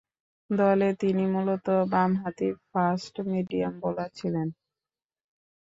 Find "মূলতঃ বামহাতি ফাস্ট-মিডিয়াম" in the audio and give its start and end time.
1.33-3.73